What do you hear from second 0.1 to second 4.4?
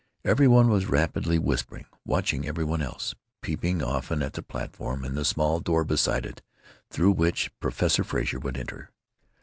Every one was rapidly whispering, watching every one else, peeping often at